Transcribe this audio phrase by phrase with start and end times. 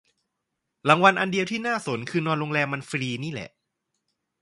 [0.89, 3.49] รางวัลอันเดียวที่น่าสนคือนอนโรงแรมมันฟรีนี่แหละ